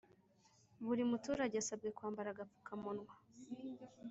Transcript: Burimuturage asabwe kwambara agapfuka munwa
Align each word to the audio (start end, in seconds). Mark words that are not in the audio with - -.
Burimuturage 0.85 1.55
asabwe 1.63 1.89
kwambara 1.97 2.29
agapfuka 2.31 2.73
munwa 2.81 3.13